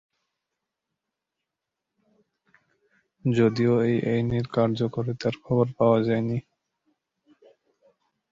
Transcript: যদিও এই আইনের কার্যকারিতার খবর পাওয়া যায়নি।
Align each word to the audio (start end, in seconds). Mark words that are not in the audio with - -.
যদিও 3.25 3.73
এই 3.81 3.97
আইনের 4.11 4.45
কার্যকারিতার 4.47 5.35
খবর 5.45 5.67
পাওয়া 5.77 5.99
যায়নি। 6.07 6.37